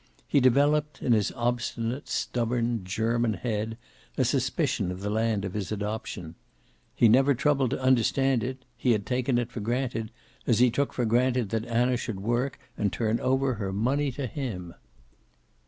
[0.27, 3.77] He developed, in his obstinate, stubborn, German head
[4.17, 6.33] a suspicion of the land of his adoption.
[6.95, 8.65] He had never troubled to understand it.
[8.75, 10.09] He had taken it for granted,
[10.47, 14.25] as he took for granted that Anna should work and turn over her money to
[14.25, 14.73] him.